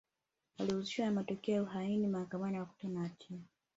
Walihusishwa 0.59 1.05
na 1.05 1.11
matukio 1.11 1.53
ya 1.55 1.61
uhaini 1.63 2.07
Mahakamani 2.07 2.59
wakakutwa 2.59 2.89
na 2.89 2.99
hatia 3.01 3.39